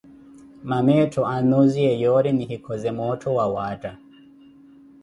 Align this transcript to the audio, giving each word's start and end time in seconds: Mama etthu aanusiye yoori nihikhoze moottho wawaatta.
Mama 0.69 0.93
etthu 1.03 1.21
aanusiye 1.25 1.91
yoori 2.03 2.31
nihikhoze 2.33 2.89
moottho 2.97 3.29
wawaatta. 3.37 3.91